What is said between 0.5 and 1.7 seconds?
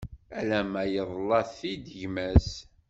ma yeḍla-t